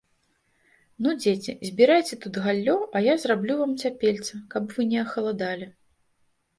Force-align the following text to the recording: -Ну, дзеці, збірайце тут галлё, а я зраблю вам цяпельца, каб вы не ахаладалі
-Ну, 1.03 1.09
дзеці, 1.19 1.51
збірайце 1.69 2.19
тут 2.25 2.41
галлё, 2.47 2.79
а 2.97 3.05
я 3.11 3.17
зраблю 3.27 3.61
вам 3.63 3.79
цяпельца, 3.85 4.45
каб 4.53 4.63
вы 4.77 4.81
не 4.91 4.99
ахаладалі 5.07 5.75